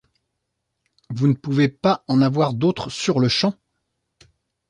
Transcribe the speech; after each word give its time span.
Vous 1.11 1.27
ne 1.27 1.35
pouvez 1.35 1.69
pas 1.69 2.03
en 2.07 2.23
avoir 2.23 2.55
d’autre 2.55 2.89
sur-le-champ? 2.89 3.53